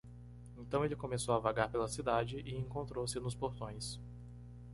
Então 0.57 0.83
ele 0.83 0.95
começou 0.95 1.35
a 1.35 1.39
vagar 1.39 1.69
pela 1.69 1.87
cidade? 1.87 2.39
e 2.43 2.55
encontrou-se 2.55 3.19
nos 3.19 3.35
portões. 3.35 3.99